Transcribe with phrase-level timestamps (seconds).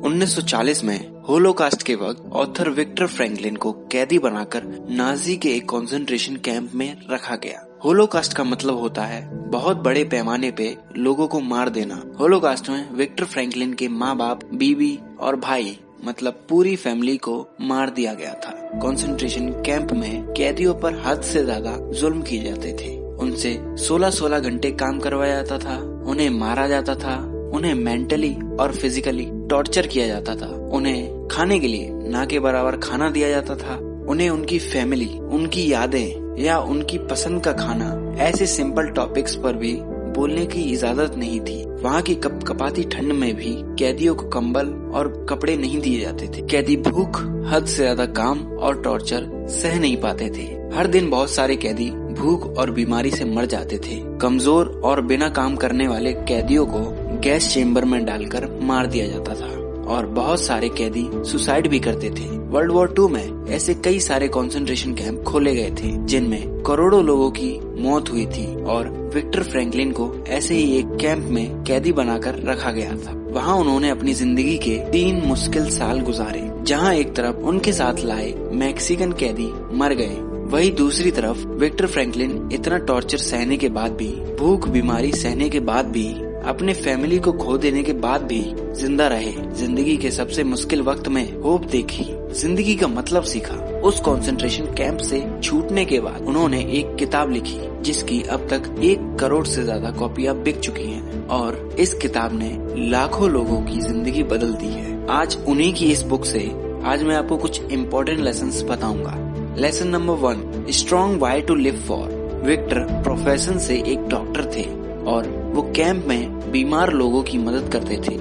[0.00, 6.36] 1940 में होलोकास्ट के वक्त ऑथर विक्टर फ्रैंकलिन को कैदी बनाकर नाजी के एक कंसंट्रेशन
[6.36, 11.40] कैंप में रखा गया। होलोकास्ट का मतलब होता है बहुत बड़े पैमाने पे लोगों को
[11.40, 17.16] मार देना। होलोकास्ट में विक्टर फ्रैंकलिन के माँ बाप बीबी और भाई मतलब पूरी फैमिली
[17.16, 22.44] को मार दिया गया था। कंसंट्रेशन कैंप में कैदियों पर हद से ज़्यादा जुल्म किए
[22.44, 25.76] जाते थे। उनसे 16-16 घंटे काम करवाया जाता था,
[26.10, 27.18] उन्हें मारा जाता था
[27.54, 32.76] उन्हें मेंटली और फिजिकली टॉर्चर किया जाता था। उन्हें खाने के लिए ना के बराबर
[32.78, 33.76] खाना दिया जाता था।
[34.08, 39.76] उन्हें उनकी फैमिली उनकी यादें या उनकी पसंद का खाना ऐसे सिंपल टॉपिक्स पर भी
[40.14, 44.68] बोलने की इजाज़त नहीं थी। वहाँ की कप कपाती ठंड में भी कैदियों को कंबल
[44.94, 47.20] और कपड़े नहीं दिए जाते थे। कैदी भूख,
[47.50, 50.42] हद से ज़्यादा काम और टॉर्चर सह नहीं पाते थे।
[50.76, 55.28] हर दिन बहुत सारे कैदी भूख और बीमारी से मर जाते थे। कमज़ोर और बिना
[55.28, 56.80] काम करने वाले कैदियों को
[57.20, 62.10] गैस चेम्बर में डालकर मार दिया जाता था। और बहुत सारे कैदी सुसाइड भी करते
[62.10, 67.04] थे। वर्ल्ड वॉर टू में ऐसे कई सारे कंसंट्रेशन कैंप खोले गए थे, जिनमें करोड़ों
[67.04, 67.50] लोगों की
[67.82, 72.70] मौत हुई थी और विक्टर फ्रैंकलिन को ऐसे ही एक कैंप में कैदी बनाकर रखा
[72.70, 77.72] गया था। वहाँ उन्होंने अपनी ज़िंदगी के तीन मुश्किल साल गुजारे। जहाँ एक तरफ़ उनके
[77.72, 80.16] साथ लाए मैक्सिकन कैदी मर गए,
[80.50, 84.08] वही दूसरी तरफ़ विक्टर फ्रैंकलिन इतना टॉर्चर सहने के बाद भी,
[84.38, 86.08] भूख बीमारी सहने के बाद भी,
[86.46, 88.40] अपने फैमिली को खो देने के बाद भी
[88.74, 94.00] ज़िंदा रहे। ज़िंदगी के सबसे मुश्किल वक्त में होप देखी, ज़िंदगी का मतलब सीखा। उस
[94.00, 99.46] कंसंट्रेशन कैंप से छूटने के बाद उन्होंने एक किताब लिखी, जिसकी अब तक एक करोड़
[99.46, 102.56] से ज़्यादा कॉपियाँ बिक चुकी हैं, और इस किताब ने
[102.90, 106.40] लाखों लोगों की ज़िंदगी बदल दी है। आज उन्हीं की इस बुक से
[106.84, 109.14] आज मैं आपको कुछ इम्पोर्टेंट लेसन बताऊँगा।
[109.58, 114.64] Lesson number one strong why to live for Victor profession से एक डॉक्टर थे
[115.04, 118.16] और वो कैंप में बीमार लोगों की मदद करते थे।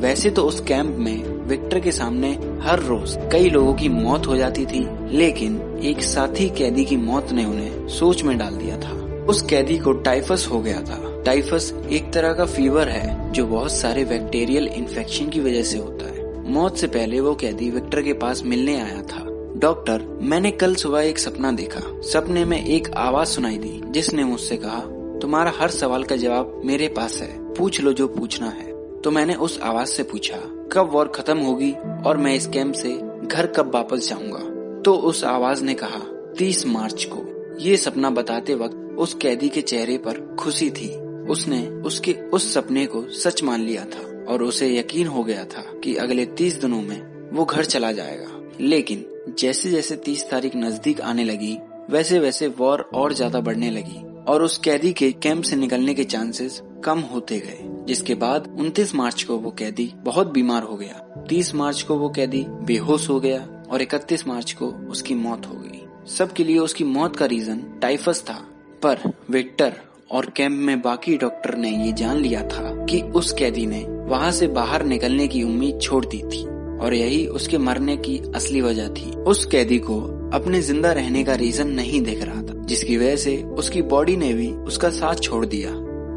[0.00, 2.30] वैसे तो उस कैंप में विक्टर के सामने
[2.62, 7.32] हर रोज कई लोगों की मौत हो जाती थी, लेकिन एक साथी कैदी की मौत
[7.32, 11.72] ने उन्हें सोच में डाल दिया था। उस कैदी को टाइफस हो गया था। टाइफस
[11.90, 16.09] एक तरह का फीवर है जो बहुत सारे बैक्टीरियल इन्फेक्शन की वजह से होता है।
[16.50, 21.00] मौत से पहले वो कैदी विक्टर के पास मिलने आया था। डॉक्टर, मैंने कल सुबह
[21.00, 24.80] एक सपना देखा। सपने में एक आवाज़ सुनाई दी, जिसने मुझसे कहा,
[25.18, 29.34] तुम्हारा हर सवाल का जवाब मेरे पास है। पूछ लो जो पूछना है। तो मैंने
[29.34, 30.36] उस आवाज़ से पूछा,
[30.72, 31.72] कब वॉर खत्म होगी
[32.06, 32.90] और मैं इस कैंप से
[33.26, 34.40] घर कब वापस जाऊँगा?
[34.82, 39.60] तो उस आवाज़ ने कहा, तीस मार्च को। ये सपना बताते वक्त उस कैदी के
[39.60, 40.96] चेहरे पर खुशी थी।
[41.26, 45.62] उसने उसके उस सपने को सच मान लिया था। और उसे यकीन हो गया था
[45.84, 49.04] कि अगले तीस दिनों में वो घर चला जाएगा। लेकिन
[49.38, 51.56] जैसे जैसे तीस तारीख नज़दीक आने लगी
[51.90, 56.04] वैसे वैसे वॉर और ज़्यादा बढ़ने लगी और उस कैदी के कैंप से निकलने के
[56.04, 61.24] चांसेस कम होते गए, जिसके बाद 29 मार्च को वो कैदी बहुत बीमार हो गया।
[61.28, 65.54] 30 मार्च को वो कैदी बेहोश हो गया और 31 मार्च को उसकी मौत हो
[65.54, 68.38] गई। सबके लिए उसकी मौत का रीजन टाइफस था,
[68.82, 69.72] पर विक्टर
[70.10, 74.30] और कैंप में बाकी डॉक्टर ने ये जान लिया था कि उस कैदी ने वहाँ
[74.32, 76.44] से बाहर निकलने की उम्मीद छोड़ दी थी
[76.78, 80.00] और यही उसके मरने की असली वजह थी। उस कैदी को
[80.34, 84.32] अपने ज़िंदा रहने का रीजन नहीं देख रहा था, जिसकी वजह से उसकी बॉडी ने
[84.34, 85.70] भी उसका साथ छोड़ दिया।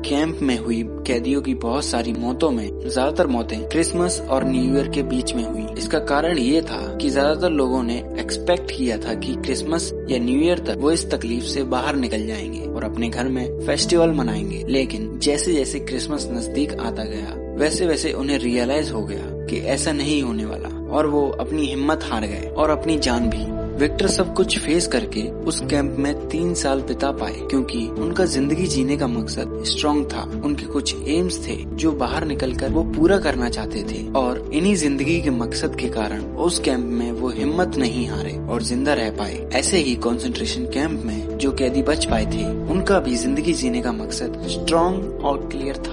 [0.06, 4.88] कैंप में हुई कैदियों की बहुत सारी मौतों में ज़्यादातर मौतें क्रिसमस और न्यू ईयर
[4.88, 9.14] के बीच में हुई। इसका कारण ये था कि ज़्यादातर लोगों ने एक्सपेक्ट किया था
[9.14, 13.10] कि क्रिसमस या न्यू ईयर तक वो इस तकलीफ़ से बाहर निकल जाएँगे और अपने
[13.10, 18.92] घर में फेस्टिवल मनाएँगे। लेकिन जैसे जैसे क्रिसमस नज़दीक आता गया वैसे वैसे उन्हें रियलाइज़
[18.92, 22.98] हो गया कि ऐसा नहीं होने वाला। और वो अपनी हिम्मत हार गए और अपनी
[23.00, 27.80] जान भी। विक्टर सब कुछ फेस करके उस कैंप में तीन साल बिता पाए, क्योंकि
[28.00, 32.84] उनका ज़िंदगी जीने का मकसद स्ट्रॉन्ग था। उनके कुछ एम्स थे जो बाहर निकलकर वो
[32.94, 37.30] पूरा करना चाहते थे। और इन्हीं ज़िंदगी के मकसद के कारण उस कैंप में वो
[37.30, 42.06] हिम्मत नहीं हारे और ज़िंदा रह पाए। ऐसे ही कंसंट्रेशन कैंप में जो कैदी बच
[42.06, 45.93] पाए थे, उनका भी ज़िंदगी जीने का मकसद स्ट्रॉन्ग और क्लियर था।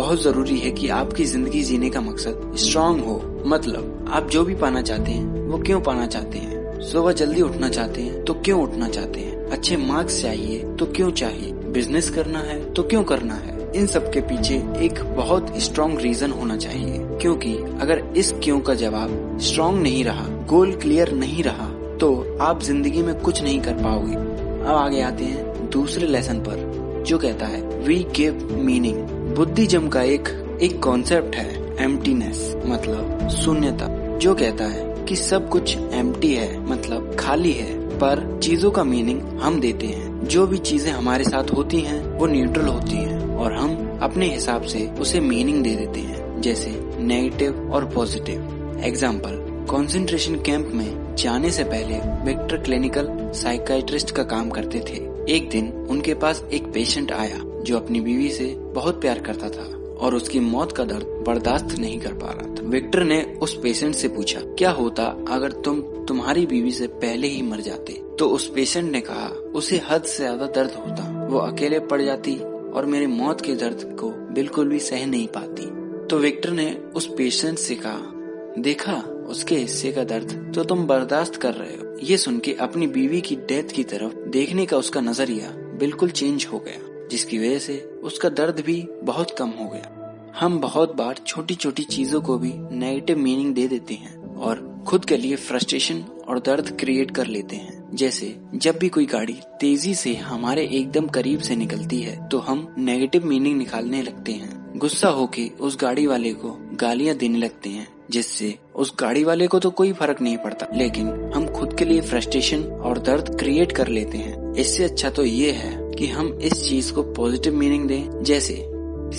[0.00, 4.54] बहुत ज़रूरी है कि आपकी ज़िंदगी जीने का मकसद स्ट्रांग हो। मतलब आप जो भी
[4.54, 6.80] पाना चाहते हैं, वो क्यों पाना चाहते हैं?
[6.82, 9.44] सुबह जल्दी उठना चाहते हैं तो क्यों उठना चाहते हैं?
[9.50, 11.52] अच्छे मार्क्स चाहिए तो क्यों चाहिए?
[11.72, 13.58] बिज़नेस करना है तो क्यों करना है?
[13.76, 14.54] इन सब के पीछे
[14.84, 20.26] एक बहुत स्ट्रॉन्ग रीजन होना चाहिए। क्योंकि, अगर इस क्यों का जवाब स्ट्रॉन्ग नहीं रहा
[20.46, 21.70] गोल क्लियर नहीं रहा
[22.00, 26.68] तो आप ज़िंदगी में कुछ नहीं कर पाओगे। अब आगे आते हैं दूसरे लेसन पर,
[27.06, 30.28] जो कहता है वी गिव मीनिंग बुद्धिज्म का एक
[30.62, 33.86] एक कॉन्सेप्ट है एम्प्टीनेस मतलब शून्यता,
[34.18, 39.20] जो कहता है कि सब कुछ एम्प्टी है मतलब खाली है, पर चीज़ों का मीनिंग
[39.40, 43.52] हम देते हैं। जो भी चीज़ें हमारे साथ होती हैं, वो न्यूट्रल होती हैं, और
[43.52, 49.36] हम अपने हिसाब से उसे मीनिंग दे देते हैं, जैसे नेगेटिव और पॉजिटिव एग्ज़ाम्पल
[49.70, 54.98] कंसंट्रेशन कैंप में जाने से पहले विक्टर क्लिनिकल साइकाइट्रिस्ट का काम करते थे।
[55.34, 59.64] एक दिन उनके पास एक पेशेंट आया। जो अपनी बीवी से बहुत प्यार करता था
[60.00, 63.94] और उसकी मौत का दर्द बर्दाश्त नहीं कर पा रहा था। विक्टर ने उस पेशेंट
[63.94, 67.92] से पूछा, क्या होता अगर तुम तुम्हारी बीवी से पहले ही मर जाते?
[68.18, 72.36] तो उस पेशेंट ने कहा, उसे हद से ज़्यादा दर्द होता। वो अकेले पड़ जाती
[72.36, 75.66] और मेरे मौत के दर्द को बिल्कुल भी सह नहीं पाती।
[76.06, 78.12] तो विक्टर ने उस पेशेंट से कहा,
[78.58, 78.94] देखा,
[79.28, 83.20] उसके हिस्से का दर्द तो तुम बर्दाश्त कर रहे हो। ये सुन के अपनी बीवी
[83.20, 87.78] की डेथ की तरफ़ देखने का उसका नज़रिया बिल्कुल चेंज हो गया। जिसकी वजह से
[88.02, 89.96] उसका दर्द भी बहुत कम हो गया।
[90.40, 95.04] हम बहुत बार छोटी छोटी चीज़ों को भी नेगेटिव मीनिंग दे देते हैं और खुद
[95.04, 99.94] के लिए फ्रस्ट्रेशन और दर्द क्रिएट कर लेते हैं। जैसे, जब भी कोई गाड़ी तेज़ी
[99.94, 105.08] से हमारे एकदम करीब से निकलती है तो हम नेगेटिव मीनिंग निकालने लगते हैं। गुस्सा
[105.08, 109.70] होके उस गाड़ी वाले को गालियाँ देने लगते हैं, जिससे उस गाड़ी वाले को तो
[109.70, 114.18] कोई फ़र्क नहीं पड़ता। लेकिन हम खुद के लिए फ्रस्ट्रेशन और दर्द क्रिएट कर लेते
[114.18, 118.54] हैं। इससे अच्छा तो ये है कि हम इस चीज़ को पॉजिटिव मीनिंग दें, जैसे,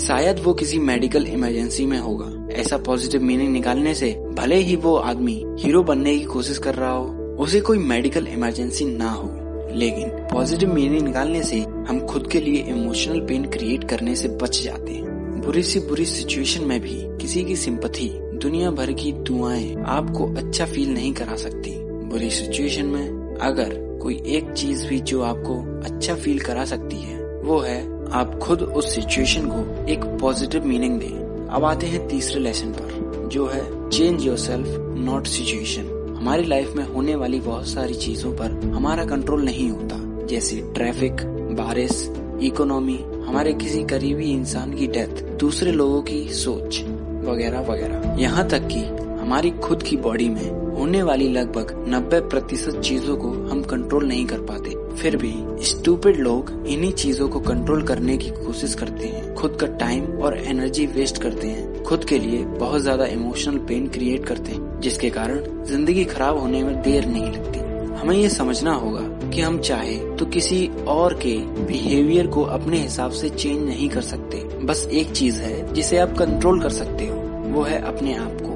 [0.08, 4.96] शायद वो किसी मेडिकल इमरजेंसी में होगा। ऐसा पॉजिटिव मीनिंग निकालने से भले ही वो
[4.96, 7.06] आदमी हीरो बनने की कोशिश कर रहा हो,
[7.40, 9.30] उसे कोई मेडिकल इमरजेंसी ना हो।
[9.76, 14.64] लेकिन पॉजिटिव मीनिंग निकालने से हम खुद के लिए इमोशनल पेन क्रिएट करने से बच
[14.64, 19.76] जाते हैं। बुरी सी बुरी सिचुएशन में भी किसी की सिंपथी दुनिया भर की दुआएँ
[19.86, 25.22] आपको अच्छा फील नहीं करा सकती। बुरी सिचुएशन में अगर कोई एक चीज़ भी जो
[25.22, 25.56] आपको
[25.86, 27.80] अच्छा फील करा सकती है, वो है
[28.12, 33.28] आप खुद उस सिचुएशन को एक पॉजिटिव मीनिंग दें। अब आते हैं तीसरे लेसन पर,
[33.32, 34.68] जो है change yourself
[35.00, 40.00] not situation हमारी लाइफ में होने वाली बहुत सारी चीज़ों पर हमारा कंट्रोल नहीं होता,
[40.26, 41.22] जैसे ट्रैफ़िक
[41.58, 42.10] बारिश
[42.44, 42.98] इकोनॉमी
[43.28, 46.82] हमारे किसी करीबी इंसान की डेथ दूसरे लोगों की सोच,
[47.26, 48.82] वगैरह वगैरह। यहाँ तक कि
[49.22, 54.26] हमारी खुद की बॉडी में होने वाली लगभग 90 प्रतिशत चीज़ों को हम कंट्रोल नहीं
[54.26, 55.34] कर पाते। फिर भी
[55.66, 60.38] स्टूपिड लोग इन्हीं चीज़ों को कंट्रोल करने की कोशिश करते हैं। खुद का टाइम और
[60.38, 65.10] एनर्जी वेस्ट करते हैं। खुद के लिए बहुत ज़्यादा इमोशनल पेन क्रिएट करते हैं, जिसके
[65.10, 67.60] कारण ज़िंदगी खराब होने में देर नहीं लगती।
[68.02, 73.12] हमें ये समझना होगा कि हम चाहे तो किसी और के बिहेवियर को अपने हिसाब
[73.12, 77.16] से चेंज नहीं कर सकते। बस एक चीज़ है जिसे आप कंट्रोल कर सकते हो,
[77.48, 78.51] वो है अपने आप को।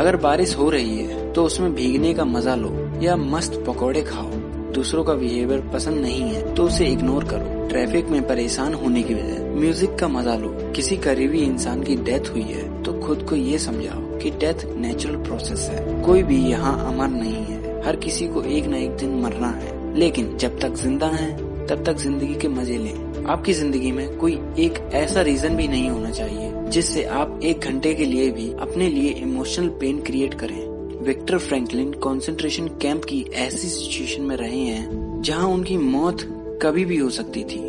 [0.00, 2.70] अगर बारिश हो रही है तो उसमें भीगने का मज़ा लो,
[3.02, 4.30] या मस्त पकौड़े खाओ।
[4.74, 9.14] दूसरों का बिहेवियर पसंद नहीं है तो उसे इग्नोर करो। ट्रैफ़िक में परेशान होने की
[9.14, 13.36] वजह म्यूज़िक का मज़ा लो। किसी करीबी इंसान की डेथ हुई है तो खुद को
[13.36, 18.28] ये समझाओ कि डेथ नेचुरल प्रोसेस है। कोई भी यहाँ अमर नहीं है। हर किसी
[18.28, 21.30] को एक न एक दिन मरना है। लेकिन जब तक ज़िंदा है
[21.70, 25.90] तब तक ज़िंदगी के मज़े लें। आपकी ज़िंदगी में कोई एक ऐसा रीजन भी नहीं
[25.90, 30.58] होना चाहिए, जिससे आप एक घंटे के लिए भी अपने लिए इमोशनल पेन क्रिएट करें।
[31.04, 36.22] विक्टर फ्रैंकलिन कंसंट्रेशन कैंप की ऐसी सिचुएशन में रहे हैं, जहाँ उनकी मौत
[36.62, 37.60] कभी भी हो सकती थी।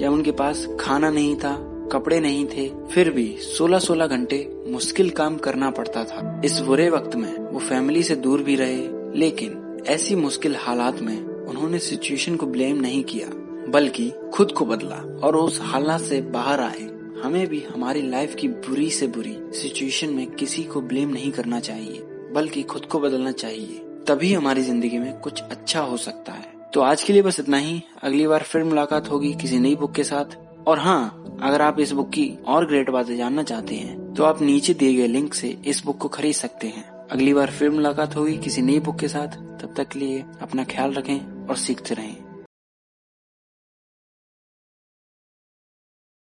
[0.00, 1.54] जब उनके पास खाना नहीं था,
[1.92, 7.16] कपड़े नहीं थे, फिर भी 16-16 घंटे मुश्किल काम करना पड़ता था। इस बुरे वक्त
[7.16, 8.80] में वो फैमिली से दूर भी रहे,
[9.18, 13.28] लेकिन ऐसी मुश्किल हालात में उन्होंने सिचुएशन को ब्लेम नहीं किया।
[13.68, 16.88] बल्कि खुद को बदला और उस हालात से बाहर आए।
[17.22, 21.60] हमें भी हमारी लाइफ की बुरी से बुरी सिचुएशन में किसी को ब्लेम नहीं करना
[21.60, 22.02] चाहिए,
[22.34, 26.80] बल्कि खुद को बदलना चाहिए। तभी हमारी ज़िंदगी में कुछ अच्छा हो सकता है। तो
[26.80, 30.04] आज के लिए बस इतना ही। अगली बार फिर मुलाकात होगी किसी नई बुक के
[30.04, 30.36] साथ।
[30.68, 34.40] और हाँ अगर आप इस बुक की और ग्रेट बातें जानना चाहते हैं तो आप
[34.42, 38.16] नीचे दिए गए लिंक से इस बुक को खरीद सकते हैं। अगली बार फिर मुलाकात
[38.16, 41.94] होगी किसी नई बुक के साथ। तब तक के लिए अपना ख्याल रखें और सीखते
[41.94, 42.16] रहें।